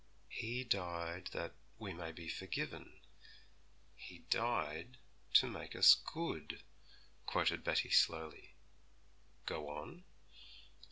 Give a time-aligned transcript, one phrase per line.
[0.29, 3.01] 'He died that we may be forgiven,
[3.95, 4.97] He died
[5.33, 6.63] to make us good,'
[7.27, 8.55] quoted Betty slowly.
[9.45, 10.03] 'Go on.'